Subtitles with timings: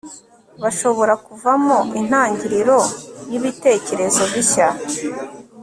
[0.61, 2.77] bashobora kuvamo intangiriro
[3.29, 4.67] y'ibitekerezo bishya